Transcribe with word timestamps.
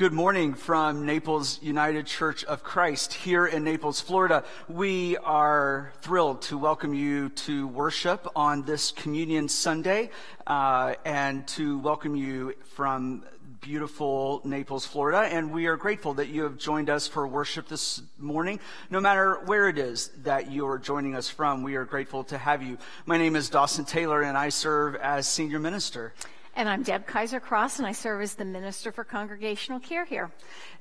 Good 0.00 0.14
morning 0.14 0.54
from 0.54 1.04
Naples 1.04 1.58
United 1.60 2.06
Church 2.06 2.42
of 2.44 2.62
Christ 2.62 3.12
here 3.12 3.44
in 3.44 3.64
Naples, 3.64 4.00
Florida. 4.00 4.44
We 4.66 5.18
are 5.18 5.92
thrilled 6.00 6.40
to 6.44 6.56
welcome 6.56 6.94
you 6.94 7.28
to 7.28 7.68
worship 7.68 8.26
on 8.34 8.62
this 8.62 8.92
Communion 8.92 9.46
Sunday 9.46 10.08
uh, 10.46 10.94
and 11.04 11.46
to 11.48 11.78
welcome 11.80 12.16
you 12.16 12.54
from 12.76 13.24
beautiful 13.60 14.40
Naples, 14.42 14.86
Florida. 14.86 15.18
And 15.18 15.52
we 15.52 15.66
are 15.66 15.76
grateful 15.76 16.14
that 16.14 16.28
you 16.28 16.44
have 16.44 16.56
joined 16.56 16.88
us 16.88 17.06
for 17.06 17.28
worship 17.28 17.68
this 17.68 18.00
morning. 18.16 18.58
No 18.88 19.00
matter 19.00 19.42
where 19.44 19.68
it 19.68 19.76
is 19.76 20.12
that 20.22 20.50
you 20.50 20.66
are 20.66 20.78
joining 20.78 21.14
us 21.14 21.28
from, 21.28 21.62
we 21.62 21.76
are 21.76 21.84
grateful 21.84 22.24
to 22.24 22.38
have 22.38 22.62
you. 22.62 22.78
My 23.04 23.18
name 23.18 23.36
is 23.36 23.50
Dawson 23.50 23.84
Taylor, 23.84 24.22
and 24.22 24.38
I 24.38 24.48
serve 24.48 24.96
as 24.96 25.28
senior 25.28 25.58
minister. 25.58 26.14
And 26.56 26.68
I'm 26.68 26.82
Deb 26.82 27.06
Kaiser 27.06 27.38
Cross, 27.38 27.78
and 27.78 27.86
I 27.86 27.92
serve 27.92 28.22
as 28.22 28.34
the 28.34 28.44
Minister 28.44 28.90
for 28.90 29.04
Congregational 29.04 29.78
Care 29.80 30.04
here. 30.04 30.30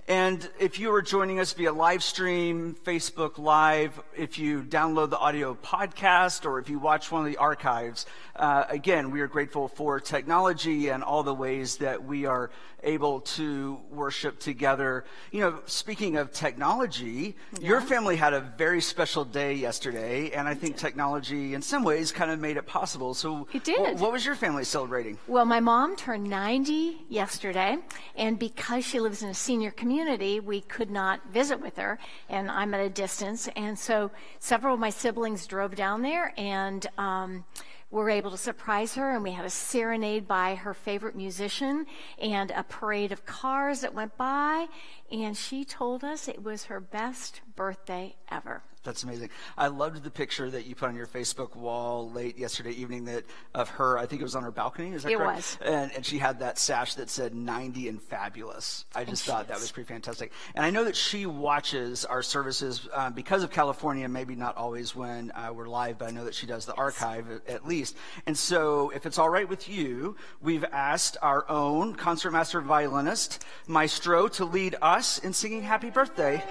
And 0.09 0.49
if 0.57 0.79
you 0.79 0.91
are 0.95 1.03
joining 1.03 1.39
us 1.39 1.53
via 1.53 1.71
live 1.71 2.03
stream, 2.03 2.75
Facebook 2.83 3.37
Live, 3.37 4.01
if 4.17 4.39
you 4.39 4.63
download 4.63 5.11
the 5.11 5.19
audio 5.19 5.53
podcast, 5.53 6.45
or 6.45 6.57
if 6.57 6.67
you 6.67 6.79
watch 6.79 7.11
one 7.11 7.21
of 7.21 7.27
the 7.31 7.37
archives, 7.37 8.07
uh, 8.35 8.63
again, 8.69 9.11
we 9.11 9.21
are 9.21 9.27
grateful 9.27 9.67
for 9.67 9.99
technology 9.99 10.87
and 10.87 11.03
all 11.03 11.21
the 11.21 11.33
ways 11.35 11.77
that 11.77 12.03
we 12.03 12.25
are 12.25 12.49
able 12.81 13.19
to 13.19 13.77
worship 13.91 14.39
together. 14.39 15.05
You 15.31 15.41
know, 15.41 15.59
speaking 15.67 16.15
of 16.15 16.31
technology, 16.31 17.35
yeah. 17.59 17.67
your 17.67 17.81
family 17.81 18.15
had 18.15 18.33
a 18.33 18.39
very 18.39 18.81
special 18.81 19.25
day 19.25 19.53
yesterday, 19.53 20.31
and 20.31 20.47
I 20.47 20.55
think 20.55 20.77
technology, 20.77 21.53
in 21.53 21.61
some 21.61 21.83
ways, 21.83 22.11
kind 22.11 22.31
of 22.31 22.39
made 22.39 22.57
it 22.57 22.65
possible. 22.65 23.13
So, 23.13 23.47
it 23.53 23.63
did. 23.63 23.99
what 23.99 24.11
was 24.11 24.25
your 24.25 24.35
family 24.35 24.63
celebrating? 24.63 25.19
Well, 25.27 25.45
my 25.45 25.59
mom 25.59 25.97
turned 25.97 26.23
90 26.23 27.05
yesterday, 27.09 27.77
and 28.16 28.39
because 28.39 28.85
she 28.85 28.99
lives 28.99 29.21
in 29.21 29.29
a 29.29 29.35
senior 29.35 29.71
community, 29.71 29.98
community, 30.00 30.39
we 30.39 30.61
could 30.61 30.89
not 30.89 31.19
visit 31.33 31.59
with 31.59 31.75
her, 31.75 32.00
and 32.30 32.50
I'm 32.50 32.73
at 32.73 32.80
a 32.80 32.89
distance. 32.89 33.50
And 33.55 33.78
so 33.78 34.11
several 34.39 34.75
of 34.75 34.80
my 34.80 34.89
siblings 34.89 35.45
drove 35.45 35.75
down 35.75 36.03
there 36.03 36.33
and 36.38 36.88
um, 36.97 37.44
were 37.91 38.09
able 38.09 38.31
to 38.31 38.38
surprise 38.38 38.95
her. 38.95 39.14
And 39.14 39.23
we 39.23 39.31
had 39.31 39.44
a 39.44 39.50
serenade 39.50 40.25
by 40.25 40.56
her 40.56 40.73
favorite 40.73 41.17
musician 41.17 41.86
and 42.22 42.52
a 42.52 42.64
parade 42.64 43.11
of 43.11 43.25
cars 43.25 43.81
that 43.81 43.94
went 43.94 44.16
by. 44.16 44.67
And 45.11 45.36
she 45.36 45.66
told 45.66 46.06
us 46.06 46.30
it 46.30 46.44
was 46.44 46.66
her 46.66 46.80
best 46.80 47.41
birthday 47.58 48.16
ever. 48.31 48.63
That's 48.89 49.03
amazing. 49.03 49.29
I 49.55 49.67
loved 49.67 50.03
the 50.03 50.09
picture 50.09 50.49
that 50.49 50.65
you 50.65 50.73
put 50.73 50.89
on 50.89 50.95
your 50.95 51.05
Facebook 51.05 51.55
wall 51.55 52.09
late 52.09 52.39
yesterday 52.39 52.71
evening 52.71 53.05
that 53.05 53.23
of 53.53 53.69
her. 53.69 53.99
I 53.99 54.07
think 54.07 54.19
it 54.19 54.23
was 54.23 54.35
on 54.35 54.41
her 54.41 54.49
balcony. 54.49 54.93
Is 54.93 55.03
that 55.03 55.11
it 55.11 55.19
correct? 55.19 55.35
was. 55.35 55.57
And, 55.61 55.91
and 55.91 56.03
she 56.03 56.17
had 56.17 56.39
that 56.39 56.57
sash 56.57 56.95
that 56.95 57.07
said 57.11 57.35
90 57.35 57.87
and 57.87 58.01
fabulous. 58.01 58.85
I 58.95 59.03
just 59.03 59.25
thought 59.25 59.47
that 59.49 59.59
was 59.59 59.71
pretty 59.71 59.87
fantastic. 59.87 60.31
And 60.55 60.65
I 60.65 60.71
know 60.71 60.85
that 60.85 60.95
she 60.95 61.27
watches 61.27 62.03
our 62.03 62.23
services 62.23 62.89
um, 62.91 63.13
because 63.13 63.43
of 63.43 63.51
California, 63.51 64.09
maybe 64.09 64.33
not 64.33 64.57
always 64.57 64.95
when 64.95 65.29
uh, 65.35 65.51
we're 65.53 65.69
live, 65.69 65.99
but 65.99 66.07
I 66.07 66.11
know 66.11 66.25
that 66.25 66.33
she 66.33 66.47
does 66.47 66.65
the 66.65 66.73
archive 66.73 67.29
at, 67.29 67.47
at 67.47 67.67
least. 67.67 67.95
And 68.25 68.35
so 68.35 68.89
if 68.89 69.05
it's 69.05 69.19
all 69.19 69.29
right 69.29 69.47
with 69.47 69.69
you, 69.69 70.15
we've 70.41 70.65
asked 70.71 71.15
our 71.21 71.47
own 71.47 71.93
concertmaster 71.93 72.59
violinist, 72.59 73.45
Maestro, 73.67 74.27
to 74.29 74.45
lead 74.45 74.77
us 74.81 75.19
in 75.19 75.31
singing 75.31 75.61
Happy 75.61 75.91
Birthday. 75.91 76.43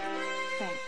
Thanks. 0.60 0.87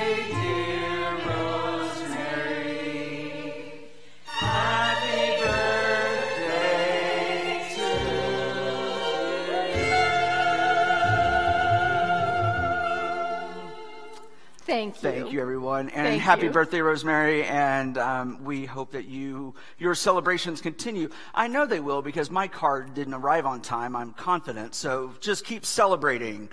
Thank 15.31 15.37
you. 15.37 15.41
Everyone. 15.43 15.87
And 15.91 16.07
Thank 16.07 16.21
happy 16.21 16.47
you. 16.47 16.49
birthday, 16.51 16.81
Rosemary. 16.81 17.45
And 17.45 17.97
um, 17.97 18.43
we 18.43 18.65
hope 18.65 18.91
that 18.91 19.05
you 19.05 19.55
your 19.77 19.95
celebrations 19.95 20.59
continue. 20.59 21.07
I 21.33 21.47
know 21.47 21.65
they 21.65 21.79
will 21.79 22.01
because 22.01 22.29
my 22.29 22.49
card 22.49 22.93
didn't 22.93 23.13
arrive 23.13 23.45
on 23.45 23.61
time. 23.61 23.95
I'm 23.95 24.11
confident. 24.11 24.75
So 24.75 25.13
just 25.21 25.45
keep 25.45 25.65
celebrating. 25.65 26.49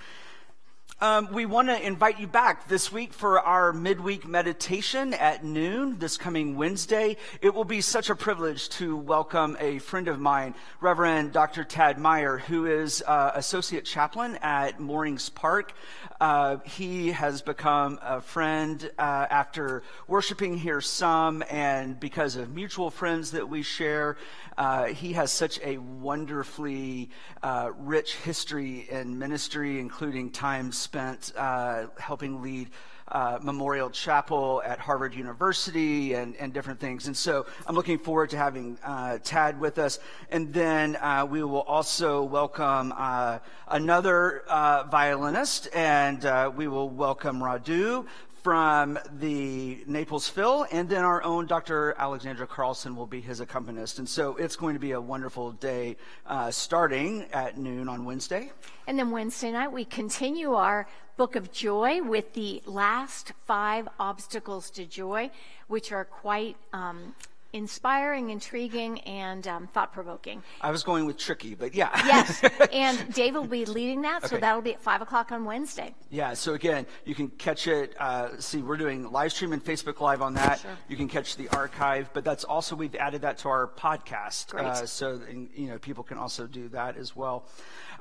Um, 1.01 1.29
we 1.33 1.47
want 1.47 1.69
to 1.69 1.81
invite 1.81 2.19
you 2.19 2.27
back 2.27 2.67
this 2.67 2.91
week 2.91 3.13
for 3.13 3.39
our 3.39 3.73
midweek 3.73 4.27
meditation 4.27 5.15
at 5.15 5.45
noon 5.45 6.01
this 6.01 6.17
coming 6.17 6.57
Wednesday. 6.57 7.17
It 7.41 7.55
will 7.55 7.65
be 7.65 7.81
such 7.83 8.11
a 8.11 8.17
privilege 8.17 8.69
to 8.71 8.97
welcome 8.97 9.57
a 9.61 9.79
friend 9.79 10.09
of 10.09 10.19
mine, 10.19 10.57
Reverend 10.81 11.31
Dr. 11.31 11.63
Tad 11.63 12.01
Meyer, 12.01 12.39
who 12.39 12.67
is 12.67 13.01
uh, 13.07 13.31
associate 13.37 13.85
chaplain 13.85 14.41
at 14.43 14.81
Moorings 14.81 15.29
Park. 15.29 15.73
Uh, 16.21 16.57
he 16.65 17.13
has 17.13 17.43
become 17.43 18.01
a 18.03 18.21
friend 18.21 18.91
uh, 18.99 19.27
after 19.31 19.85
worshiping 20.09 20.59
here 20.59 20.81
some, 20.81 21.45
and 21.49 22.01
because 22.01 22.35
of 22.35 22.53
mutual 22.53 22.91
friends 22.91 23.31
that 23.31 23.49
we 23.49 23.63
share. 23.63 24.17
Uh, 24.57 24.87
he 24.87 25.13
has 25.13 25.31
such 25.31 25.61
a 25.63 25.79
wonderfully 25.79 27.09
uh, 27.45 27.71
rich 27.79 28.17
history 28.17 28.89
in 28.91 29.17
ministry, 29.17 29.79
including 29.79 30.33
times 30.33 30.88
spent 30.89 31.33
uh, 31.37 31.85
helping 31.99 32.41
lead. 32.41 32.71
Uh, 33.11 33.39
Memorial 33.41 33.89
Chapel 33.89 34.61
at 34.67 34.79
Harvard 34.79 35.15
University 35.15 36.13
and, 36.13 36.37
and 36.37 36.53
different 36.53 36.79
things. 36.79 37.07
And 37.07 37.17
so 37.17 37.47
I'm 37.67 37.75
looking 37.75 37.99
forward 37.99 38.29
to 38.31 38.37
having 38.37 38.77
uh, 38.85 39.17
Tad 39.25 39.59
with 39.59 39.79
us. 39.79 39.99
And 40.31 40.53
then 40.53 40.95
uh, 40.97 41.25
we 41.25 41.43
will 41.43 41.63
also 41.63 42.23
welcome 42.23 42.93
uh, 42.95 43.39
another 43.67 44.43
uh, 44.47 44.85
violinist, 44.91 45.69
and 45.75 46.23
uh, 46.27 46.53
we 46.55 46.69
will 46.69 46.91
welcome 46.91 47.41
Radu 47.41 48.05
from 48.49 48.99
the 49.19 49.85
Naples 49.87 50.27
Phil, 50.27 50.67
and 50.73 50.89
then 50.89 51.05
our 51.05 51.23
own 51.23 51.45
Dr. 51.45 51.95
Alexandra 51.99 52.47
Carlson 52.47 52.97
will 52.97 53.07
be 53.07 53.21
his 53.21 53.41
accompanist. 53.41 53.99
And 53.99 54.09
so 54.09 54.37
it's 54.37 54.57
going 54.57 54.73
to 54.73 54.81
be 54.81 54.93
a 54.93 55.01
wonderful 55.03 55.53
day 55.53 55.99
uh, 56.25 56.51
starting 56.51 57.27
at 57.35 57.59
noon 57.59 57.91
on 57.91 58.07
Wednesday. 58.07 58.51
And 58.87 58.99
then 58.99 59.11
Wednesday 59.11 59.53
night, 59.53 59.71
we 59.71 59.85
continue 59.85 60.55
our 60.55 60.89
Book 61.19 61.37
of 61.37 61.53
Joy 61.53 62.01
with 62.03 62.33
the 62.33 62.63
last 62.65 63.35
five 63.45 63.87
obstacles 64.01 64.71
to 64.71 64.87
joy, 64.87 65.31
which 65.67 65.93
are 65.93 66.07
quite 66.07 66.57
um, 66.73 67.15
inspiring, 67.53 68.31
intriguing, 68.31 69.01
and 69.01 69.47
um, 69.49 69.67
thought 69.69 69.93
provoking. 69.93 70.43
I 70.61 70.71
was 70.71 70.83
going 70.83 71.07
with 71.07 71.17
tricky, 71.17 71.55
but 71.55 71.75
yeah. 71.75 71.91
yes, 72.07 72.43
and 72.73 73.13
Dave 73.15 73.35
will 73.35 73.47
be 73.47 73.65
leading 73.65 74.03
that, 74.03 74.23
so 74.23 74.37
Okay. 74.37 74.41
that'll 74.41 74.61
be 74.63 74.75
at 74.75 74.83
5 74.83 75.03
o'clock 75.03 75.33
on 75.33 75.45
Wednesday. 75.45 75.95
Yeah, 76.11 76.35
so 76.35 76.55
again, 76.55 76.87
you 77.05 77.15
can 77.15 77.29
catch 77.29 77.67
it. 77.67 77.95
Uh, 77.99 78.39
see, 78.39 78.61
we're 78.61 78.77
doing 78.77 79.11
live 79.11 79.33
stream 79.33 79.53
and 79.53 79.65
Facebook 79.65 80.01
Live 80.01 80.21
on 80.23 80.35
that. 80.35 80.61
Sure. 80.61 80.71
You 80.89 80.97
can 80.97 81.09
catch 81.09 81.37
the 81.37 81.49
archive, 81.49 82.11
but 82.13 82.25
that's 82.25 82.45
also 82.45 82.77
we've 82.77 82.95
added 82.95 83.23
that 83.23 83.39
to 83.39 83.49
our 83.49 83.67
podcast, 83.67 84.49
Great. 84.51 84.67
Uh, 84.67 84.87
so 84.87 85.21
and, 85.29 85.49
you 85.55 85.69
know 85.69 85.79
people 85.79 86.05
can 86.05 86.19
also 86.19 86.47
do 86.47 86.69
that 86.69 86.97
as 86.97 87.17
well. 87.17 87.45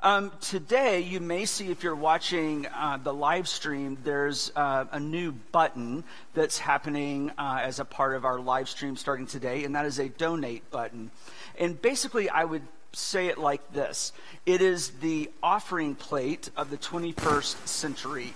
Um, 0.03 0.31
today, 0.41 0.99
you 1.01 1.19
may 1.19 1.45
see 1.45 1.71
if 1.71 1.83
you're 1.83 1.95
watching 1.95 2.67
uh, 2.67 2.97
the 3.01 3.13
live 3.13 3.47
stream, 3.47 3.97
there's 4.03 4.51
uh, 4.55 4.85
a 4.91 4.99
new 4.99 5.31
button 5.31 6.03
that's 6.35 6.59
happening 6.59 7.31
uh, 7.37 7.61
as 7.63 7.79
a 7.79 7.85
part 7.85 8.13
of 8.13 8.23
our 8.23 8.39
live 8.39 8.69
stream 8.69 8.95
starting 8.95 9.25
today, 9.25 9.36
and 9.45 9.75
that 9.75 9.85
is 9.85 9.99
a 9.99 10.09
donate 10.09 10.69
button. 10.71 11.11
And 11.59 11.81
basically, 11.81 12.29
I 12.29 12.43
would 12.43 12.63
say 12.93 13.27
it 13.27 13.37
like 13.37 13.73
this 13.73 14.11
it 14.45 14.61
is 14.61 14.89
the 15.01 15.29
offering 15.43 15.95
plate 15.95 16.49
of 16.55 16.69
the 16.69 16.77
21st 16.77 17.67
century. 17.67 18.33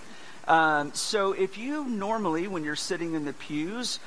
Um, 0.48 0.94
so 0.94 1.34
if 1.34 1.58
you 1.58 1.86
normally, 1.86 2.48
when 2.48 2.64
you're 2.64 2.76
sitting 2.76 3.14
in 3.14 3.26
the 3.26 3.34
pews, 3.34 4.00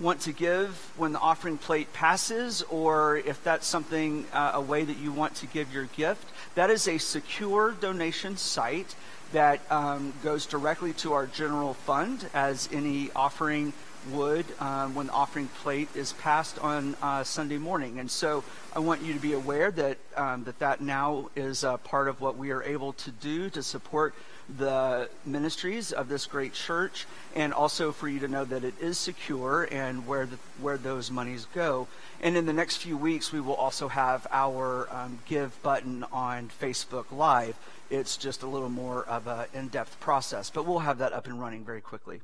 want 0.00 0.20
to 0.20 0.32
give 0.32 0.70
when 0.96 1.12
the 1.12 1.18
offering 1.18 1.58
plate 1.58 1.92
passes, 1.92 2.62
or 2.62 3.18
if 3.18 3.42
that's 3.44 3.66
something, 3.66 4.26
uh, 4.32 4.52
a 4.54 4.60
way 4.60 4.84
that 4.84 4.98
you 4.98 5.12
want 5.12 5.34
to 5.36 5.46
give 5.46 5.72
your 5.72 5.84
gift, 5.96 6.24
that 6.54 6.70
is 6.70 6.88
a 6.88 6.98
secure 6.98 7.72
donation 7.72 8.36
site 8.36 8.94
that 9.32 9.60
um, 9.70 10.12
goes 10.22 10.46
directly 10.46 10.92
to 10.92 11.12
our 11.12 11.26
general 11.26 11.74
fund 11.74 12.28
as 12.34 12.68
any 12.72 13.10
offering 13.14 13.72
would 14.10 14.44
um, 14.60 14.94
when 14.94 15.06
the 15.06 15.12
offering 15.12 15.48
plate 15.48 15.88
is 15.94 16.12
passed 16.14 16.58
on 16.58 16.96
uh, 17.02 17.24
Sunday 17.24 17.58
morning. 17.58 17.98
And 17.98 18.10
so 18.10 18.42
I 18.74 18.80
want 18.80 19.02
you 19.02 19.12
to 19.12 19.20
be 19.20 19.32
aware 19.32 19.70
that 19.70 19.98
um, 20.16 20.44
that, 20.44 20.58
that 20.58 20.80
now 20.80 21.30
is 21.36 21.64
a 21.64 21.78
part 21.78 22.08
of 22.08 22.20
what 22.20 22.36
we 22.36 22.50
are 22.50 22.62
able 22.62 22.92
to 22.94 23.10
do 23.10 23.50
to 23.50 23.62
support 23.62 24.14
the 24.58 25.08
ministries 25.24 25.92
of 25.92 26.08
this 26.08 26.26
great 26.26 26.52
church, 26.52 27.06
and 27.34 27.54
also 27.54 27.92
for 27.92 28.08
you 28.08 28.18
to 28.18 28.28
know 28.28 28.44
that 28.44 28.64
it 28.64 28.74
is 28.80 28.98
secure 28.98 29.68
and 29.70 30.06
where 30.06 30.26
the, 30.26 30.36
where 30.60 30.76
those 30.76 31.10
monies 31.10 31.46
go. 31.54 31.86
And 32.20 32.36
in 32.36 32.46
the 32.46 32.52
next 32.52 32.78
few 32.78 32.96
weeks, 32.96 33.32
we 33.32 33.40
will 33.40 33.54
also 33.54 33.88
have 33.88 34.26
our 34.30 34.88
um, 34.90 35.20
give 35.26 35.62
button 35.62 36.04
on 36.12 36.50
Facebook 36.60 37.06
Live. 37.12 37.56
It's 37.88 38.16
just 38.16 38.42
a 38.42 38.46
little 38.46 38.68
more 38.68 39.04
of 39.04 39.26
an 39.26 39.46
in-depth 39.54 40.00
process, 40.00 40.50
but 40.50 40.66
we'll 40.66 40.80
have 40.80 40.98
that 40.98 41.12
up 41.12 41.26
and 41.26 41.40
running 41.40 41.64
very 41.64 41.80
quickly. 41.80 42.20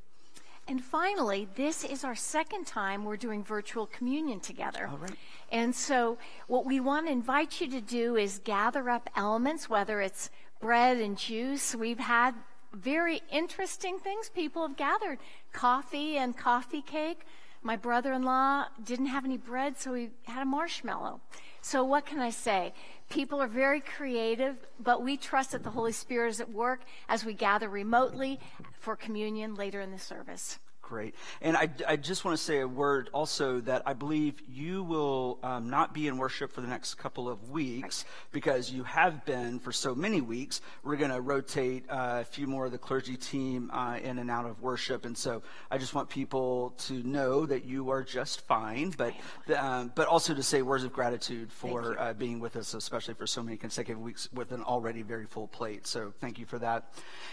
And 0.69 0.83
finally, 0.83 1.47
this 1.55 1.83
is 1.83 2.03
our 2.03 2.13
second 2.13 2.67
time 2.67 3.03
we're 3.03 3.17
doing 3.17 3.43
virtual 3.43 3.87
communion 3.87 4.39
together. 4.39 4.87
All 4.87 4.99
right. 4.99 5.15
And 5.51 5.75
so, 5.75 6.19
what 6.45 6.63
we 6.63 6.79
want 6.79 7.07
to 7.07 7.11
invite 7.11 7.59
you 7.59 7.67
to 7.71 7.81
do 7.81 8.15
is 8.15 8.39
gather 8.43 8.87
up 8.87 9.09
elements, 9.15 9.67
whether 9.67 9.99
it's 9.99 10.29
bread 10.59 10.97
and 10.97 11.17
juice. 11.17 11.73
We've 11.73 11.97
had 11.97 12.35
very 12.71 13.21
interesting 13.31 13.97
things 13.97 14.29
people 14.29 14.61
have 14.67 14.77
gathered 14.77 15.17
coffee 15.53 16.17
and 16.17 16.37
coffee 16.37 16.83
cake. 16.83 17.21
My 17.63 17.75
brother 17.75 18.13
in 18.13 18.21
law 18.21 18.65
didn't 18.83 19.07
have 19.07 19.25
any 19.25 19.37
bread, 19.37 19.75
so 19.75 19.95
he 19.95 20.11
had 20.25 20.43
a 20.43 20.45
marshmallow. 20.45 21.19
So, 21.61 21.83
what 21.83 22.05
can 22.05 22.19
I 22.19 22.29
say? 22.29 22.73
People 23.09 23.41
are 23.41 23.47
very 23.47 23.81
creative, 23.81 24.55
but 24.79 25.03
we 25.03 25.17
trust 25.17 25.51
that 25.51 25.63
the 25.63 25.71
Holy 25.71 25.91
Spirit 25.91 26.29
is 26.29 26.41
at 26.41 26.51
work 26.51 26.81
as 27.07 27.25
we 27.25 27.33
gather 27.33 27.67
remotely 27.67 28.39
for 28.79 28.95
communion 28.95 29.55
later 29.55 29.81
in 29.81 29.91
the 29.91 29.99
service. 29.99 30.59
Great. 30.89 31.13
And 31.39 31.55
I, 31.55 31.69
I 31.87 31.97
just 31.97 32.25
want 32.25 32.35
to 32.35 32.43
say 32.43 32.61
a 32.61 32.67
word 32.67 33.11
also 33.13 33.59
that 33.59 33.83
I 33.85 33.93
believe 33.93 34.41
you 34.51 34.81
will 34.81 35.37
um, 35.43 35.69
not 35.69 35.93
be 35.93 36.07
in 36.07 36.17
worship 36.17 36.51
for 36.51 36.61
the 36.61 36.67
next 36.67 36.95
couple 36.95 37.29
of 37.29 37.51
weeks 37.51 38.05
because 38.31 38.71
you 38.71 38.83
have 38.85 39.23
been 39.23 39.59
for 39.59 39.71
so 39.71 39.93
many 39.93 40.19
weeks. 40.19 40.61
We're 40.83 40.95
going 40.95 41.11
to 41.11 41.21
rotate 41.21 41.85
uh, 41.91 42.21
a 42.21 42.23
few 42.23 42.47
more 42.47 42.65
of 42.65 42.71
the 42.71 42.79
clergy 42.79 43.17
team 43.17 43.69
uh, 43.71 43.99
in 44.01 44.17
and 44.17 44.31
out 44.31 44.47
of 44.47 44.63
worship. 44.63 45.05
And 45.05 45.15
so 45.15 45.43
I 45.69 45.77
just 45.77 45.93
want 45.93 46.09
people 46.09 46.73
to 46.87 47.03
know 47.03 47.45
that 47.45 47.65
you 47.65 47.91
are 47.91 48.01
just 48.01 48.41
fine, 48.47 48.91
but, 48.97 49.13
um, 49.55 49.91
but 49.93 50.07
also 50.07 50.33
to 50.33 50.41
say 50.41 50.63
words 50.63 50.83
of 50.83 50.91
gratitude 50.91 51.51
for 51.51 51.99
uh, 51.99 52.13
being 52.13 52.39
with 52.39 52.55
us, 52.55 52.73
especially 52.73 53.13
for 53.13 53.27
so 53.27 53.43
many 53.43 53.57
consecutive 53.57 54.01
weeks 54.01 54.27
with 54.33 54.51
an 54.53 54.63
already 54.63 55.03
very 55.03 55.27
full 55.27 55.47
plate. 55.47 55.85
So 55.85 56.13
thank 56.19 56.39
you 56.39 56.47
for 56.47 56.57
that. 56.57 56.91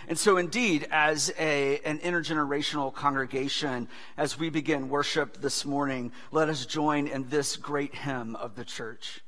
And 0.08 0.18
so 0.18 0.36
indeed, 0.36 0.88
as 0.90 1.32
a, 1.38 1.78
an 1.86 2.00
intergenerational 2.00 2.92
congregation, 2.92 3.45
congregation, 3.46 3.88
as 4.16 4.38
we 4.38 4.50
begin 4.50 4.88
worship 4.88 5.40
this 5.40 5.64
morning, 5.64 6.10
let 6.32 6.48
us 6.48 6.66
join 6.66 7.06
in 7.06 7.28
this 7.28 7.56
great 7.56 7.94
hymn 7.94 8.34
of 8.37 8.56
the 8.56 8.64
church. 8.64 9.20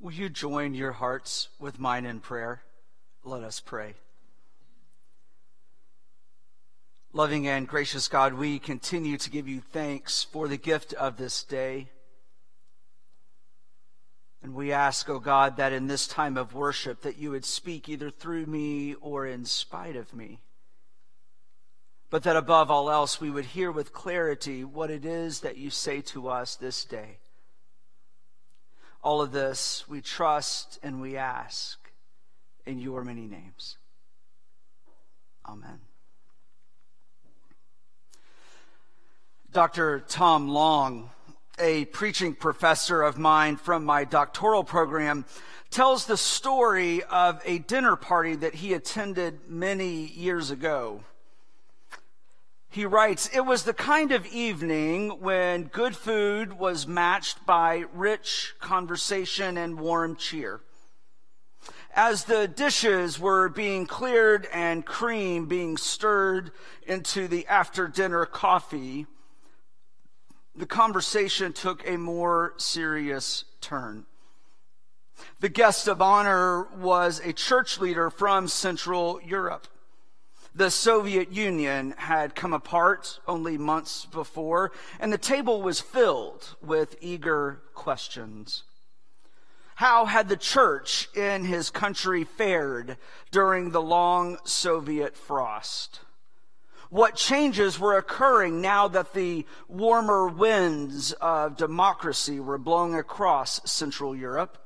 Will 0.00 0.12
you 0.12 0.28
join 0.28 0.74
your 0.74 0.92
hearts 0.92 1.48
with 1.58 1.80
mine 1.80 2.06
in 2.06 2.20
prayer? 2.20 2.62
Let 3.24 3.42
us 3.42 3.58
pray. 3.58 3.94
Loving 7.12 7.48
and 7.48 7.66
gracious 7.66 8.06
God, 8.06 8.34
we 8.34 8.60
continue 8.60 9.16
to 9.18 9.30
give 9.30 9.48
you 9.48 9.60
thanks 9.72 10.22
for 10.22 10.46
the 10.46 10.58
gift 10.58 10.92
of 10.92 11.16
this 11.16 11.42
day. 11.42 11.88
And 14.46 14.54
we 14.54 14.70
ask, 14.70 15.10
O 15.10 15.14
oh 15.14 15.18
God, 15.18 15.56
that 15.56 15.72
in 15.72 15.88
this 15.88 16.06
time 16.06 16.36
of 16.36 16.54
worship 16.54 17.00
that 17.00 17.18
you 17.18 17.32
would 17.32 17.44
speak 17.44 17.88
either 17.88 18.10
through 18.10 18.46
me 18.46 18.94
or 19.00 19.26
in 19.26 19.44
spite 19.44 19.96
of 19.96 20.14
me. 20.14 20.38
But 22.10 22.22
that 22.22 22.36
above 22.36 22.70
all 22.70 22.88
else 22.88 23.20
we 23.20 23.28
would 23.28 23.46
hear 23.46 23.72
with 23.72 23.92
clarity 23.92 24.62
what 24.62 24.88
it 24.88 25.04
is 25.04 25.40
that 25.40 25.56
you 25.56 25.68
say 25.70 26.00
to 26.02 26.28
us 26.28 26.54
this 26.54 26.84
day. 26.84 27.18
All 29.02 29.20
of 29.20 29.32
this 29.32 29.84
we 29.88 30.00
trust 30.00 30.78
and 30.80 31.00
we 31.00 31.16
ask 31.16 31.80
in 32.64 32.78
your 32.78 33.02
many 33.02 33.26
names. 33.26 33.78
Amen. 35.44 35.80
Dr. 39.50 40.04
Tom 40.06 40.46
Long 40.46 41.10
a 41.58 41.86
preaching 41.86 42.34
professor 42.34 43.02
of 43.02 43.18
mine 43.18 43.56
from 43.56 43.84
my 43.84 44.04
doctoral 44.04 44.64
program, 44.64 45.24
tells 45.70 46.06
the 46.06 46.16
story 46.16 47.02
of 47.04 47.40
a 47.44 47.58
dinner 47.58 47.96
party 47.96 48.34
that 48.36 48.56
he 48.56 48.72
attended 48.72 49.40
many 49.48 50.06
years 50.06 50.50
ago. 50.50 51.00
He 52.68 52.84
writes, 52.84 53.30
It 53.32 53.40
was 53.40 53.62
the 53.62 53.72
kind 53.72 54.12
of 54.12 54.26
evening 54.26 55.20
when 55.20 55.64
good 55.64 55.96
food 55.96 56.58
was 56.58 56.86
matched 56.86 57.46
by 57.46 57.84
rich 57.94 58.54
conversation 58.60 59.56
and 59.56 59.80
warm 59.80 60.16
cheer. 60.16 60.60
As 61.94 62.24
the 62.24 62.46
dishes 62.46 63.18
were 63.18 63.48
being 63.48 63.86
cleared 63.86 64.46
and 64.52 64.84
cream 64.84 65.46
being 65.46 65.78
stirred 65.78 66.52
into 66.86 67.26
the 67.26 67.46
after 67.46 67.88
dinner 67.88 68.26
coffee, 68.26 69.06
the 70.56 70.66
conversation 70.66 71.52
took 71.52 71.86
a 71.86 71.96
more 71.96 72.54
serious 72.56 73.44
turn. 73.60 74.06
The 75.40 75.48
guest 75.48 75.88
of 75.88 76.00
honor 76.00 76.64
was 76.76 77.20
a 77.20 77.32
church 77.32 77.78
leader 77.78 78.10
from 78.10 78.48
Central 78.48 79.20
Europe. 79.22 79.66
The 80.54 80.70
Soviet 80.70 81.30
Union 81.30 81.94
had 81.98 82.34
come 82.34 82.54
apart 82.54 83.20
only 83.28 83.58
months 83.58 84.06
before, 84.06 84.72
and 84.98 85.12
the 85.12 85.18
table 85.18 85.60
was 85.60 85.80
filled 85.80 86.56
with 86.62 86.96
eager 87.02 87.60
questions. 87.74 88.64
How 89.74 90.06
had 90.06 90.30
the 90.30 90.38
church 90.38 91.10
in 91.14 91.44
his 91.44 91.68
country 91.68 92.24
fared 92.24 92.96
during 93.30 93.70
the 93.70 93.82
long 93.82 94.38
Soviet 94.44 95.14
frost? 95.14 96.00
What 96.90 97.16
changes 97.16 97.78
were 97.78 97.96
occurring 97.96 98.60
now 98.60 98.88
that 98.88 99.12
the 99.12 99.46
warmer 99.68 100.28
winds 100.28 101.12
of 101.14 101.56
democracy 101.56 102.40
were 102.40 102.58
blowing 102.58 102.94
across 102.94 103.60
Central 103.70 104.14
Europe. 104.14 104.58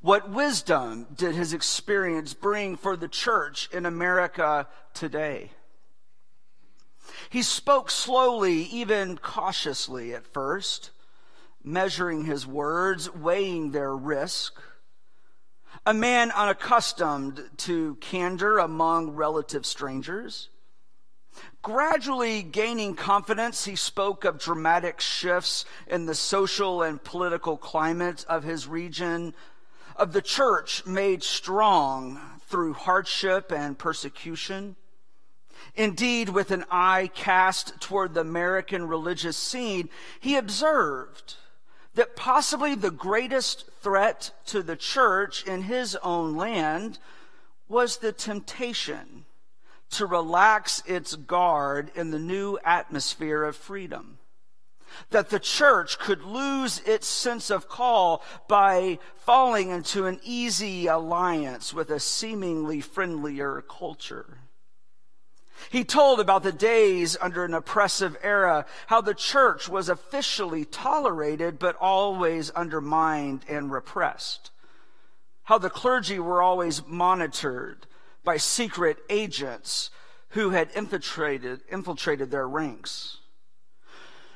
What 0.00 0.30
wisdom 0.30 1.06
did 1.14 1.34
his 1.34 1.52
experience 1.52 2.34
bring 2.34 2.76
for 2.76 2.96
the 2.96 3.08
church 3.08 3.68
in 3.72 3.86
America 3.86 4.66
today? 4.94 5.52
He 7.30 7.42
spoke 7.42 7.90
slowly, 7.90 8.64
even 8.64 9.16
cautiously 9.16 10.14
at 10.14 10.26
first, 10.26 10.90
measuring 11.62 12.24
his 12.24 12.46
words, 12.46 13.12
weighing 13.12 13.70
their 13.70 13.96
risk. 13.96 14.60
A 15.86 15.94
man 15.94 16.30
unaccustomed 16.32 17.48
to 17.58 17.96
candor 17.96 18.58
among 18.58 19.10
relative 19.10 19.64
strangers. 19.64 20.48
Gradually 21.62 22.42
gaining 22.42 22.94
confidence, 22.94 23.64
he 23.64 23.76
spoke 23.76 24.24
of 24.24 24.40
dramatic 24.40 25.00
shifts 25.00 25.64
in 25.86 26.06
the 26.06 26.14
social 26.14 26.82
and 26.82 27.02
political 27.02 27.56
climate 27.56 28.24
of 28.28 28.42
his 28.42 28.66
region, 28.66 29.34
of 29.94 30.12
the 30.12 30.22
church 30.22 30.84
made 30.86 31.22
strong 31.22 32.20
through 32.48 32.74
hardship 32.74 33.52
and 33.52 33.78
persecution. 33.78 34.76
Indeed, 35.74 36.28
with 36.30 36.50
an 36.50 36.64
eye 36.70 37.10
cast 37.14 37.80
toward 37.80 38.14
the 38.14 38.20
American 38.20 38.88
religious 38.88 39.36
scene, 39.36 39.88
he 40.20 40.36
observed 40.36 41.36
that 41.94 42.16
possibly 42.16 42.74
the 42.74 42.90
greatest 42.90 43.70
threat 43.80 44.32
to 44.46 44.62
the 44.62 44.76
church 44.76 45.46
in 45.46 45.62
his 45.62 45.96
own 46.02 46.36
land 46.36 46.98
was 47.68 47.98
the 47.98 48.12
temptation 48.12 49.24
to 49.92 50.06
relax 50.06 50.82
its 50.86 51.14
guard 51.14 51.90
in 51.94 52.10
the 52.10 52.18
new 52.18 52.58
atmosphere 52.64 53.44
of 53.44 53.56
freedom. 53.56 54.18
That 55.10 55.30
the 55.30 55.40
church 55.40 55.98
could 55.98 56.22
lose 56.22 56.80
its 56.80 57.06
sense 57.06 57.50
of 57.50 57.68
call 57.68 58.22
by 58.46 58.98
falling 59.16 59.70
into 59.70 60.06
an 60.06 60.20
easy 60.22 60.86
alliance 60.86 61.72
with 61.72 61.90
a 61.90 62.00
seemingly 62.00 62.80
friendlier 62.80 63.62
culture. 63.62 64.38
He 65.70 65.84
told 65.84 66.20
about 66.20 66.42
the 66.42 66.52
days 66.52 67.16
under 67.20 67.44
an 67.44 67.54
oppressive 67.54 68.16
era, 68.22 68.66
how 68.88 69.00
the 69.00 69.14
church 69.14 69.68
was 69.68 69.88
officially 69.88 70.64
tolerated 70.64 71.58
but 71.58 71.76
always 71.76 72.50
undermined 72.50 73.44
and 73.48 73.70
repressed. 73.70 74.50
How 75.44 75.58
the 75.58 75.70
clergy 75.70 76.18
were 76.18 76.42
always 76.42 76.86
monitored, 76.86 77.86
by 78.24 78.36
secret 78.36 78.98
agents 79.10 79.90
who 80.30 80.50
had 80.50 80.70
infiltrated, 80.74 81.60
infiltrated 81.70 82.30
their 82.30 82.48
ranks. 82.48 83.18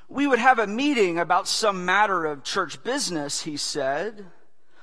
We 0.09 0.27
would 0.27 0.39
have 0.39 0.59
a 0.59 0.67
meeting 0.67 1.19
about 1.19 1.49
some 1.49 1.85
matter 1.85 2.25
of 2.27 2.45
church 2.45 2.83
business, 2.85 3.43
he 3.43 3.57
said, 3.57 4.27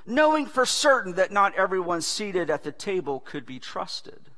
knowing 0.06 0.46
for 0.46 0.66
certain 0.66 1.14
that 1.14 1.32
not 1.32 1.56
everyone 1.56 2.02
seated 2.02 2.50
at 2.50 2.64
the 2.64 2.72
table 2.72 3.20
could 3.20 3.46
be 3.46 3.60
trusted. 3.60 4.32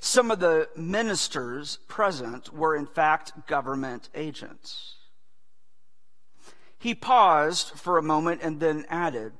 Some 0.00 0.30
of 0.30 0.40
the 0.40 0.68
ministers 0.76 1.78
present 1.88 2.52
were, 2.52 2.76
in 2.76 2.86
fact, 2.86 3.46
government 3.46 4.08
agents. 4.14 4.96
He 6.78 6.94
paused 6.94 7.70
for 7.78 7.96
a 7.96 8.02
moment 8.02 8.42
and 8.42 8.60
then 8.60 8.84
added, 8.88 9.32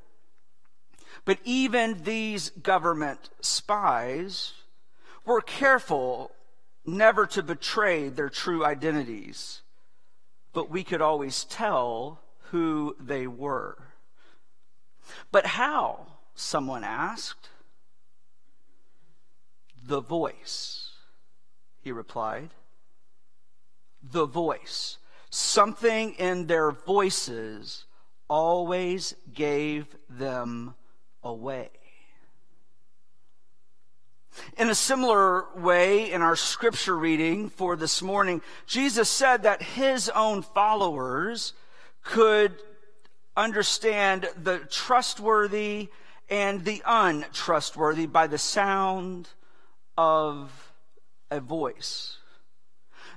but 1.24 1.38
even 1.44 2.02
these 2.02 2.50
government 2.50 3.30
spies 3.40 4.52
were 5.24 5.40
careful 5.40 6.30
never 6.84 7.26
to 7.26 7.42
betray 7.42 8.08
their 8.08 8.28
true 8.28 8.64
identities, 8.64 9.62
but 10.52 10.70
we 10.70 10.84
could 10.84 11.00
always 11.00 11.44
tell 11.44 12.20
who 12.50 12.94
they 13.00 13.26
were. 13.26 13.78
But 15.32 15.46
how? 15.46 16.06
Someone 16.34 16.84
asked. 16.84 17.48
The 19.86 20.00
voice, 20.00 20.90
he 21.80 21.92
replied. 21.92 22.50
The 24.02 24.26
voice. 24.26 24.98
Something 25.30 26.14
in 26.14 26.46
their 26.46 26.70
voices 26.70 27.84
always 28.28 29.14
gave 29.32 29.96
them 30.08 30.74
away. 31.24 31.70
In 34.56 34.68
a 34.68 34.74
similar 34.74 35.46
way, 35.56 36.12
in 36.12 36.22
our 36.22 36.36
scripture 36.36 36.96
reading 36.96 37.48
for 37.48 37.76
this 37.76 38.02
morning, 38.02 38.42
Jesus 38.66 39.08
said 39.08 39.44
that 39.44 39.62
his 39.62 40.08
own 40.08 40.42
followers 40.42 41.52
could 42.02 42.52
understand 43.36 44.28
the 44.40 44.58
trustworthy 44.70 45.88
and 46.28 46.64
the 46.64 46.82
untrustworthy 46.84 48.06
by 48.06 48.26
the 48.26 48.38
sound 48.38 49.28
of 49.96 50.72
a 51.30 51.40
voice. 51.40 52.18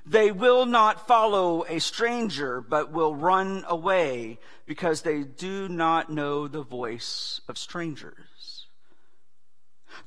They 0.08 0.32
will 0.32 0.64
not 0.64 1.06
follow 1.06 1.66
a 1.68 1.80
stranger, 1.80 2.62
but 2.62 2.90
will 2.90 3.14
run 3.14 3.64
away 3.68 4.38
because 4.64 5.02
they 5.02 5.22
do 5.22 5.68
not 5.68 6.10
know 6.10 6.48
the 6.48 6.62
voice 6.62 7.42
of 7.46 7.58
strangers. 7.58 8.66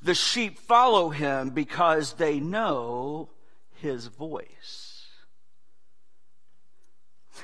The 0.02 0.14
sheep 0.14 0.58
follow 0.58 1.10
him 1.10 1.50
because 1.50 2.14
they 2.14 2.40
know 2.40 3.30
his 3.76 4.06
voice. 4.06 5.06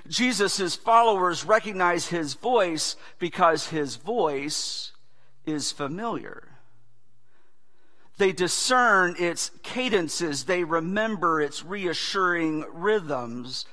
Jesus' 0.09 0.75
followers 0.75 1.45
recognize 1.45 2.09
his 2.09 2.35
voice 2.35 2.97
because 3.21 3.69
his 3.69 3.97
voice 3.97 4.93
is 5.47 5.71
familiar. 5.71 6.58
They 8.19 8.33
discern 8.33 9.15
its 9.19 9.53
cadences. 9.63 10.45
They 10.45 10.65
remember 10.65 11.41
its 11.41 11.65
reassuring 11.65 12.65
rhythms. 12.73 13.65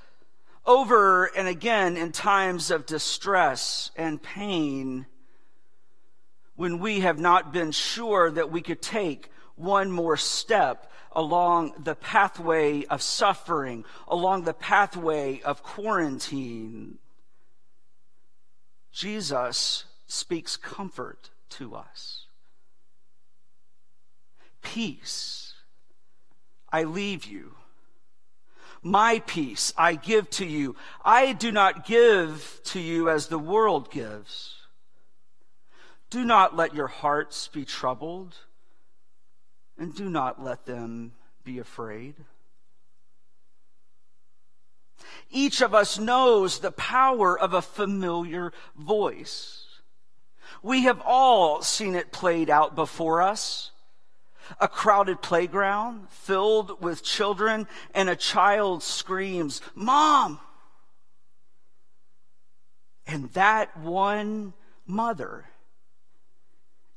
Over 0.65 1.25
and 1.25 1.47
again 1.47 1.97
in 1.97 2.11
times 2.11 2.71
of 2.71 2.85
distress 2.85 3.91
and 3.95 4.21
pain, 4.21 5.07
when 6.55 6.79
we 6.79 7.01
have 7.01 7.19
not 7.19 7.51
been 7.51 7.71
sure 7.71 8.31
that 8.31 8.51
we 8.51 8.61
could 8.61 8.81
take 8.81 9.31
one 9.55 9.91
more 9.91 10.17
step 10.17 10.91
along 11.11 11.73
the 11.83 11.95
pathway 11.95 12.85
of 12.85 13.01
suffering, 13.01 13.83
along 14.07 14.43
the 14.43 14.53
pathway 14.53 15.41
of 15.41 15.63
quarantine, 15.63 16.99
Jesus 18.91 19.85
speaks 20.07 20.55
comfort 20.55 21.31
to 21.49 21.75
us. 21.75 22.24
Peace 24.65 25.53
I 26.69 26.83
leave 26.83 27.23
you. 27.23 27.55
My 28.83 29.19
peace 29.25 29.73
I 29.77 29.95
give 29.95 30.29
to 30.31 30.45
you. 30.45 30.75
I 31.03 31.31
do 31.31 31.51
not 31.51 31.85
give 31.85 32.59
to 32.65 32.79
you 32.79 33.09
as 33.09 33.27
the 33.27 33.39
world 33.39 33.89
gives. 33.89 34.55
Do 36.09 36.25
not 36.25 36.55
let 36.55 36.75
your 36.75 36.87
hearts 36.87 37.47
be 37.47 37.63
troubled, 37.63 38.35
and 39.77 39.95
do 39.95 40.09
not 40.09 40.43
let 40.43 40.65
them 40.65 41.13
be 41.43 41.59
afraid. 41.59 42.15
Each 45.31 45.61
of 45.61 45.73
us 45.73 45.97
knows 45.97 46.59
the 46.59 46.71
power 46.71 47.39
of 47.39 47.53
a 47.53 47.61
familiar 47.61 48.51
voice. 48.77 49.65
We 50.61 50.83
have 50.83 51.01
all 51.05 51.61
seen 51.61 51.95
it 51.95 52.11
played 52.11 52.49
out 52.49 52.75
before 52.75 53.21
us. 53.21 53.71
A 54.59 54.67
crowded 54.67 55.21
playground 55.21 56.09
filled 56.09 56.81
with 56.81 57.03
children, 57.03 57.67
and 57.93 58.09
a 58.09 58.15
child 58.15 58.83
screams, 58.83 59.61
Mom! 59.73 60.39
And 63.07 63.31
that 63.33 63.77
one 63.77 64.53
mother 64.87 65.45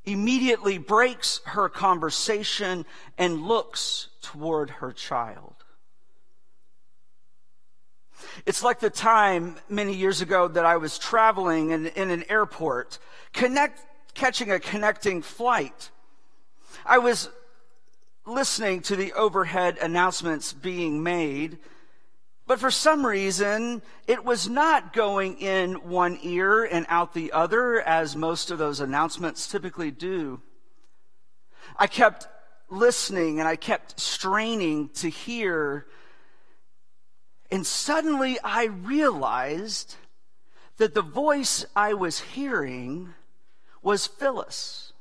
immediately 0.05 0.79
breaks 0.79 1.41
her 1.45 1.69
conversation 1.69 2.87
and 3.19 3.43
looks 3.43 4.09
toward 4.23 4.71
her 4.71 4.93
child. 4.93 5.55
It's 8.47 8.63
like 8.63 8.81
the 8.81 8.91
time 8.91 9.57
many 9.69 9.95
years 9.95 10.21
ago 10.21 10.49
that 10.49 10.65
I 10.65 10.77
was 10.77 10.99
traveling 10.99 11.71
in, 11.71 11.87
in 11.87 12.11
an 12.11 12.25
airport, 12.29 12.99
connect, 13.33 13.81
catching 14.15 14.51
a 14.51 14.59
connecting 14.59 15.23
flight. 15.23 15.91
I 16.85 16.99
was 16.99 17.29
listening 18.29 18.83
to 18.83 18.97
the 18.97 19.13
overhead 19.15 19.79
announcements 19.79 20.53
being 20.53 21.03
made, 21.03 21.59
but 22.47 22.61
for 22.61 22.71
some 22.71 23.05
reason, 23.05 23.83
it 24.07 24.25
was 24.25 24.49
not 24.49 24.93
going 24.93 25.39
in 25.39 25.75
one 25.75 26.19
ear 26.23 26.65
and 26.65 26.87
out 26.89 27.15
the 27.15 27.33
other, 27.33 27.81
as 27.81 28.17
most 28.17 28.51
of 28.51 28.59
those 28.59 28.81
announcements 28.81 29.49
typically 29.49 29.91
do. 29.91 30.41
I 31.77 31.87
kept 31.87 32.29
listening 32.71 33.39
and 33.39 33.49
I 33.49 33.57
kept 33.57 33.99
straining 33.99 34.91
to 34.91 35.09
hear 35.09 35.87
and 37.51 37.67
suddenly 37.67 38.39
I 38.45 38.65
realized 38.65 39.97
that 40.77 40.95
the 40.95 41.03
voice 41.03 41.65
I 41.75 41.95
was 41.95 42.21
hearing 42.21 43.15
was 43.83 44.07
Phyllis, 44.07 44.93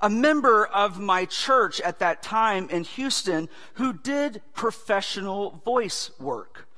a 0.00 0.10
member 0.10 0.66
of 0.66 0.98
my 0.98 1.24
church 1.24 1.80
at 1.80 1.98
that 2.00 2.22
time 2.22 2.68
in 2.68 2.84
Houston 2.84 3.48
who 3.74 3.92
did 3.92 4.42
professional 4.54 5.62
voice 5.64 6.10
work. 6.18 6.68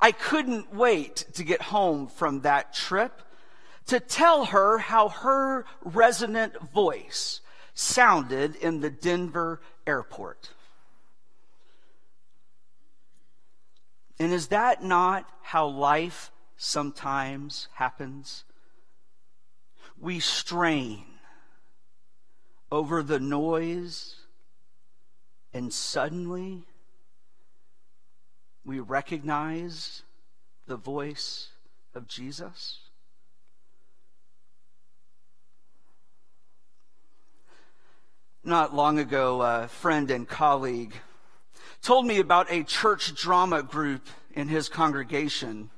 I 0.00 0.12
couldn't 0.12 0.74
wait 0.74 1.26
to 1.34 1.44
get 1.44 1.62
home 1.62 2.06
from 2.06 2.40
that 2.40 2.72
trip 2.74 3.22
to 3.86 4.00
tell 4.00 4.46
her 4.46 4.78
how 4.78 5.08
her 5.08 5.66
resonant 5.82 6.58
voice 6.72 7.40
sounded 7.74 8.56
in 8.56 8.80
the 8.80 8.90
Denver 8.90 9.60
airport. 9.86 10.50
And 14.18 14.32
is 14.32 14.48
that 14.48 14.82
not 14.82 15.28
how 15.42 15.66
life 15.66 16.30
sometimes 16.56 17.68
happens? 17.74 18.44
We 19.98 20.20
strain 20.20 21.04
over 22.74 23.04
the 23.04 23.20
noise, 23.20 24.16
and 25.52 25.72
suddenly 25.72 26.64
we 28.64 28.80
recognize 28.80 30.02
the 30.66 30.74
voice 30.74 31.50
of 31.94 32.08
Jesus. 32.08 32.80
Not 38.42 38.74
long 38.74 38.98
ago, 38.98 39.40
a 39.40 39.68
friend 39.68 40.10
and 40.10 40.28
colleague 40.28 40.94
told 41.80 42.06
me 42.06 42.18
about 42.18 42.50
a 42.50 42.64
church 42.64 43.14
drama 43.14 43.62
group 43.62 44.08
in 44.32 44.48
his 44.48 44.68
congregation 44.68 45.70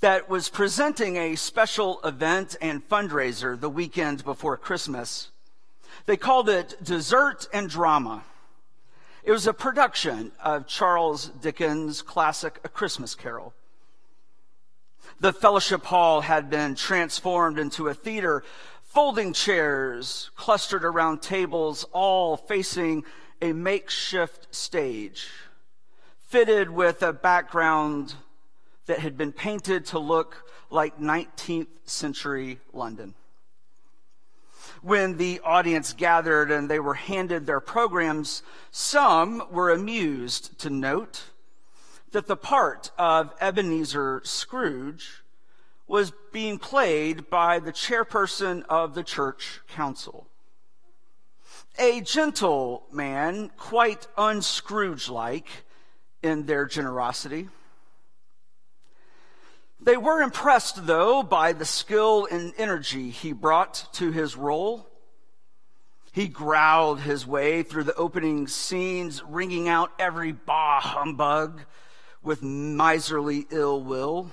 that 0.00 0.28
was 0.28 0.50
presenting 0.50 1.16
a 1.16 1.34
special 1.34 1.98
event 2.04 2.56
and 2.60 2.86
fundraiser 2.86 3.58
the 3.58 3.70
weekend 3.70 4.22
before 4.22 4.58
Christmas. 4.58 5.30
They 6.06 6.16
called 6.16 6.48
it 6.48 6.76
Dessert 6.82 7.48
and 7.52 7.68
Drama. 7.68 8.24
It 9.24 9.32
was 9.32 9.46
a 9.46 9.52
production 9.52 10.32
of 10.42 10.66
Charles 10.66 11.26
Dickens' 11.28 12.02
classic 12.02 12.60
A 12.64 12.68
Christmas 12.68 13.14
Carol. 13.14 13.52
The 15.20 15.32
fellowship 15.32 15.84
hall 15.84 16.20
had 16.20 16.48
been 16.48 16.74
transformed 16.74 17.58
into 17.58 17.88
a 17.88 17.94
theater, 17.94 18.44
folding 18.84 19.32
chairs 19.32 20.30
clustered 20.36 20.84
around 20.84 21.22
tables, 21.22 21.84
all 21.92 22.36
facing 22.36 23.04
a 23.42 23.52
makeshift 23.52 24.54
stage 24.54 25.28
fitted 26.28 26.68
with 26.68 27.02
a 27.02 27.12
background 27.12 28.14
that 28.84 28.98
had 28.98 29.16
been 29.16 29.32
painted 29.32 29.86
to 29.86 29.98
look 29.98 30.44
like 30.70 30.98
19th 31.00 31.68
century 31.86 32.58
London. 32.74 33.14
When 34.82 35.16
the 35.16 35.40
audience 35.40 35.92
gathered 35.92 36.50
and 36.50 36.70
they 36.70 36.80
were 36.80 36.94
handed 36.94 37.46
their 37.46 37.60
programs, 37.60 38.42
some 38.70 39.42
were 39.50 39.70
amused 39.70 40.58
to 40.60 40.70
note 40.70 41.24
that 42.12 42.26
the 42.26 42.36
part 42.36 42.90
of 42.98 43.34
Ebenezer 43.40 44.22
Scrooge 44.24 45.22
was 45.86 46.12
being 46.32 46.58
played 46.58 47.28
by 47.28 47.58
the 47.58 47.72
chairperson 47.72 48.64
of 48.68 48.94
the 48.94 49.02
church 49.02 49.60
council 49.68 50.28
a 51.78 52.00
gentle 52.00 52.86
man, 52.90 53.50
quite 53.56 54.06
unscrooge 54.16 55.08
like 55.08 55.46
in 56.22 56.46
their 56.46 56.66
generosity. 56.66 57.48
They 59.80 59.96
were 59.96 60.22
impressed, 60.22 60.86
though, 60.86 61.22
by 61.22 61.52
the 61.52 61.64
skill 61.64 62.26
and 62.30 62.52
energy 62.58 63.10
he 63.10 63.32
brought 63.32 63.88
to 63.94 64.10
his 64.10 64.36
role. 64.36 64.88
He 66.12 66.26
growled 66.26 67.00
his 67.00 67.26
way 67.26 67.62
through 67.62 67.84
the 67.84 67.94
opening 67.94 68.48
scenes, 68.48 69.22
ringing 69.22 69.68
out 69.68 69.92
every 69.98 70.32
bah 70.32 70.80
humbug 70.80 71.62
with 72.22 72.42
miserly 72.42 73.46
ill 73.50 73.82
will. 73.82 74.32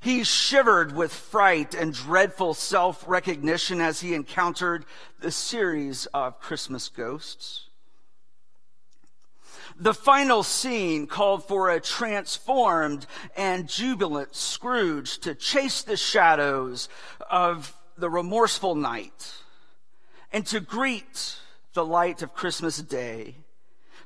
He 0.00 0.24
shivered 0.24 0.92
with 0.92 1.12
fright 1.12 1.74
and 1.74 1.94
dreadful 1.94 2.54
self 2.54 3.04
recognition 3.08 3.80
as 3.80 4.00
he 4.00 4.14
encountered 4.14 4.84
the 5.20 5.30
series 5.30 6.06
of 6.06 6.40
Christmas 6.40 6.88
ghosts. 6.88 7.69
The 9.80 9.94
final 9.94 10.42
scene 10.42 11.06
called 11.06 11.48
for 11.48 11.70
a 11.70 11.80
transformed 11.80 13.06
and 13.34 13.66
jubilant 13.66 14.36
Scrooge 14.36 15.18
to 15.20 15.34
chase 15.34 15.80
the 15.80 15.96
shadows 15.96 16.90
of 17.30 17.74
the 17.96 18.10
remorseful 18.10 18.74
night 18.74 19.32
and 20.34 20.46
to 20.48 20.60
greet 20.60 21.36
the 21.72 21.84
light 21.84 22.20
of 22.20 22.34
Christmas 22.34 22.76
Day 22.76 23.36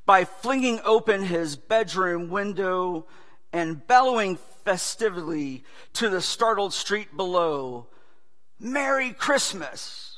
by 0.07 0.25
flinging 0.25 0.79
open 0.85 1.25
his 1.25 1.57
bedroom 1.57 2.31
window 2.31 3.09
and 3.53 3.85
bellowing 3.85 4.39
festively 4.65 5.65
to 5.95 6.09
the 6.09 6.21
startled 6.21 6.73
street 6.73 7.17
below, 7.17 7.89
Merry 8.61 9.13
Christmas! 9.13 10.14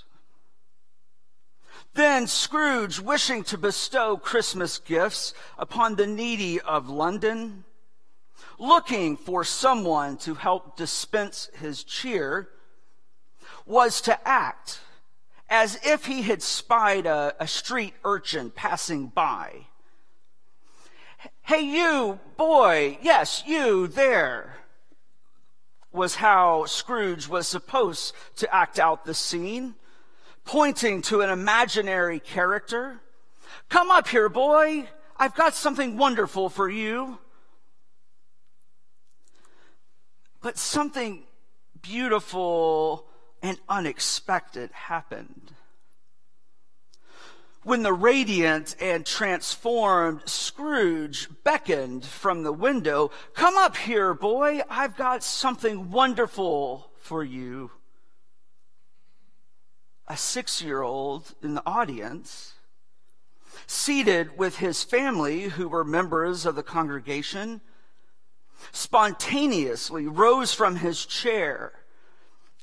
Then 1.97 2.27
Scrooge, 2.27 3.01
wishing 3.01 3.43
to 3.45 3.57
bestow 3.57 4.19
Christmas 4.19 4.77
gifts 4.77 5.33
upon 5.57 5.97
the 5.97 6.07
needy 6.07 6.61
of 6.61 6.91
London, 6.91 7.65
looking 8.59 9.17
for 9.17 9.45
someone 9.45 10.19
to 10.19 10.35
help 10.35 10.77
dispense 10.77 11.49
his 11.59 11.83
cheer, 11.83 12.51
was 13.65 14.03
to 14.03 14.29
act 14.29 14.81
as 15.49 15.79
if 15.87 16.05
he 16.05 16.21
had 16.21 16.43
spied 16.43 17.07
a, 17.07 17.35
a 17.41 17.49
street 17.49 17.95
urchin 18.05 18.51
passing 18.51 19.07
by. 19.07 19.65
Hey, 21.41 21.63
you, 21.63 22.21
boy, 22.37 22.99
yes, 23.01 23.43
you 23.47 23.87
there, 23.87 24.59
was 25.93 26.17
how 26.17 26.67
Scrooge 26.67 27.27
was 27.27 27.49
supposed 27.49 28.15
to 28.37 28.55
act 28.55 28.79
out 28.79 29.07
the 29.07 29.15
scene 29.15 29.77
pointing 30.47 31.03
to 31.03 31.21
an 31.21 31.29
imaginary 31.29 32.21
character. 32.21 33.01
Come 33.69 33.91
up 33.91 34.09
here, 34.09 34.31
boy. 34.31 34.89
I've 35.19 35.35
got 35.35 35.55
something 35.55 35.99
wonderful 35.99 36.49
for 36.49 36.71
you. 36.71 37.19
But 40.41 40.57
something 40.57 41.25
beautiful 41.83 43.07
and 43.43 43.59
unexpected 43.69 44.71
happened. 44.71 45.53
When 47.65 47.83
the 47.83 47.93
radiant 47.93 48.77
and 48.81 49.05
transformed 49.05 50.23
Scrooge 50.27 51.29
beckoned 51.43 52.05
from 52.05 52.45
the 52.45 52.53
window, 52.53 53.11
Come 53.35 53.57
up 53.57 53.77
here, 53.77 54.15
boy. 54.15 54.63
I've 54.71 54.97
got 54.97 55.25
something 55.25 55.91
wonderful 55.91 56.93
for 56.99 57.25
you 57.25 57.73
a 60.09 60.17
six 60.17 60.63
year 60.63 60.83
old 60.83 61.35
in 61.43 61.55
the 61.55 61.63
audience, 61.67 62.55
seated 63.67 64.39
with 64.39 64.59
his 64.59 64.85
family, 64.85 65.43
who 65.43 65.69
were 65.69 65.85
members 65.85 66.47
of 66.47 66.55
the 66.55 66.63
congregation, 66.63 67.61
spontaneously 68.73 70.07
rose 70.07 70.53
from 70.53 70.77
his 70.77 71.05
chair 71.05 71.73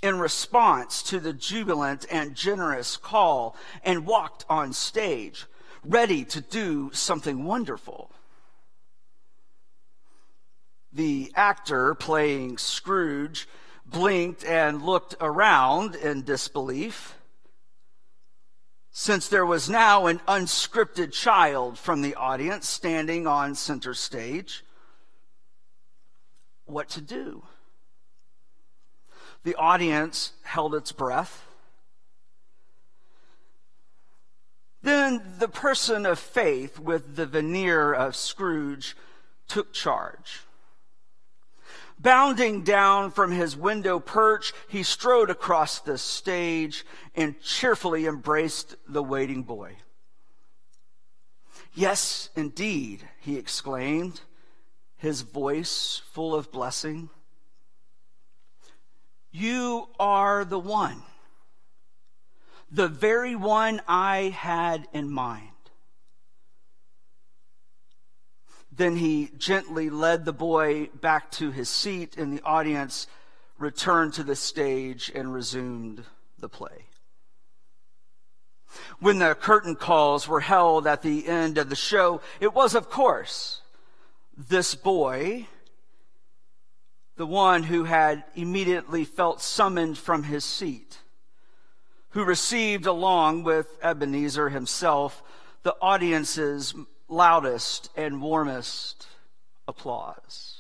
in 0.01 0.19
response 0.19 1.03
to 1.03 1.19
the 1.19 1.33
jubilant 1.33 2.05
and 2.11 2.35
generous 2.35 2.97
call 2.97 3.55
and 3.83 4.05
walked 4.05 4.45
on 4.49 4.73
stage, 4.73 5.45
ready 5.83 6.23
to 6.25 6.41
do 6.41 6.91
something 6.93 7.43
wonderful. 7.43 8.11
The 10.91 11.31
actor 11.35 11.95
playing 11.95 12.57
Scrooge 12.57 13.47
blinked 13.85 14.45
and 14.45 14.83
looked 14.83 15.15
around 15.19 15.95
in 15.95 16.23
disbelief 16.23 17.17
since 18.95 19.27
there 19.27 19.45
was 19.45 19.67
now 19.67 20.05
an 20.05 20.19
unscripted 20.27 21.11
child 21.11 21.79
from 21.79 22.03
the 22.03 22.13
audience 22.13 22.69
standing 22.69 23.25
on 23.25 23.55
center 23.55 23.95
stage, 23.95 24.63
what 26.65 26.89
to 26.89 27.01
do? 27.01 27.43
The 29.43 29.55
audience 29.55 30.33
held 30.43 30.75
its 30.75 30.91
breath. 30.91 31.43
Then 34.83 35.23
the 35.39 35.47
person 35.47 36.05
of 36.05 36.19
faith 36.19 36.77
with 36.77 37.15
the 37.15 37.25
veneer 37.25 37.93
of 37.93 38.15
Scrooge 38.15 38.95
took 39.47 39.73
charge. 39.73 40.41
Bounding 42.03 42.63
down 42.63 43.11
from 43.11 43.31
his 43.31 43.55
window 43.55 43.97
perch, 43.97 44.51
he 44.67 44.83
strode 44.83 45.29
across 45.29 45.79
the 45.79 45.97
stage 45.97 46.85
and 47.15 47.39
cheerfully 47.41 48.05
embraced 48.05 48.75
the 48.85 49.01
waiting 49.01 49.43
boy. 49.43 49.77
Yes, 51.73 52.29
indeed, 52.35 53.07
he 53.21 53.37
exclaimed, 53.37 54.19
his 54.97 55.21
voice 55.21 56.01
full 56.11 56.35
of 56.35 56.51
blessing. 56.51 57.09
You 59.31 59.87
are 59.97 60.43
the 60.43 60.59
one, 60.59 61.03
the 62.69 62.89
very 62.89 63.35
one 63.35 63.81
I 63.87 64.35
had 64.35 64.89
in 64.91 65.09
mind. 65.09 65.52
Then 68.75 68.95
he 68.95 69.29
gently 69.37 69.89
led 69.91 70.25
the 70.25 70.33
boy 70.33 70.87
back 70.99 71.29
to 71.31 71.51
his 71.51 71.69
seat, 71.69 72.17
and 72.17 72.35
the 72.35 72.41
audience 72.41 73.05
returned 73.59 74.13
to 74.15 74.23
the 74.23 74.35
stage 74.35 75.11
and 75.13 75.31
resumed 75.31 76.03
the 76.39 76.49
play. 76.49 76.85
When 78.99 79.19
the 79.19 79.35
curtain 79.35 79.75
calls 79.75 80.27
were 80.27 80.39
held 80.39 80.87
at 80.87 81.03
the 81.03 81.27
end 81.27 81.59
of 81.59 81.69
the 81.69 81.75
show, 81.75 82.21
it 82.39 82.55
was, 82.55 82.73
of 82.73 82.89
course, 82.89 83.61
this 84.35 84.73
boy, 84.73 85.47
the 87.15 87.27
one 87.27 87.61
who 87.63 87.83
had 87.83 88.23
immediately 88.33 89.05
felt 89.05 89.39
summoned 89.39 89.99
from 89.99 90.23
his 90.23 90.43
seat, 90.43 90.97
who 92.09 92.23
received, 92.23 92.87
along 92.87 93.43
with 93.43 93.77
Ebenezer 93.83 94.49
himself, 94.49 95.21
the 95.61 95.75
audience's 95.79 96.73
loudest 97.07 97.89
and 97.95 98.21
warmest 98.21 99.07
applause. 99.67 100.57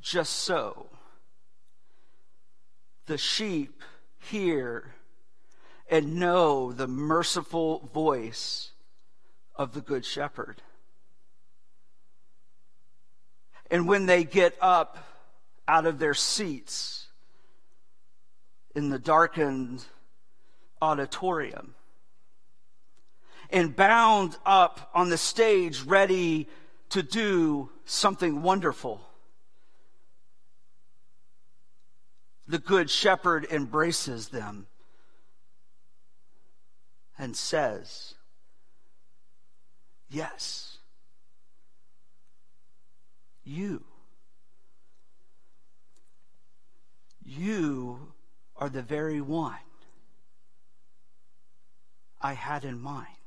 Just 0.00 0.32
so, 0.32 0.88
the 3.06 3.18
sheep 3.18 3.82
hear 4.18 4.94
and 5.90 6.16
know 6.16 6.72
the 6.72 6.88
merciful 6.88 7.90
voice 7.92 8.70
of 9.54 9.74
the 9.74 9.80
Good 9.80 10.04
Shepherd. 10.04 10.62
And 13.70 13.86
when 13.86 14.06
they 14.06 14.24
get 14.24 14.56
up 14.60 14.98
out 15.68 15.86
of 15.86 15.98
their 15.98 16.14
seats 16.14 17.06
in 18.74 18.90
the 18.90 18.98
darkened 18.98 19.84
auditorium 20.82 21.74
and 23.50 23.74
bound 23.76 24.36
up 24.44 24.90
on 24.94 25.08
the 25.10 25.16
stage 25.16 25.82
ready 25.82 26.48
to 26.90 27.02
do 27.02 27.70
something 27.84 28.42
wonderful. 28.42 29.00
The 32.48 32.58
Good 32.58 32.90
Shepherd 32.90 33.46
embraces 33.50 34.28
them 34.28 34.66
and 37.16 37.36
says, 37.36 38.14
Yes, 40.10 40.78
you. 43.44 43.84
You 47.24 48.12
are 48.56 48.68
the 48.68 48.82
very 48.82 49.20
one 49.20 49.56
I 52.24 52.34
had 52.34 52.64
in 52.64 52.80
mind. 52.80 53.21